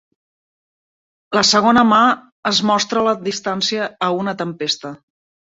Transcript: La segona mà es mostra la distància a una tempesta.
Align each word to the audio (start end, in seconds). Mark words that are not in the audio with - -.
La 1.37 1.43
segona 1.49 1.83
mà 1.89 1.99
es 2.53 2.63
mostra 2.71 3.05
la 3.09 3.15
distància 3.29 3.93
a 4.09 4.11
una 4.25 4.37
tempesta. 4.43 4.95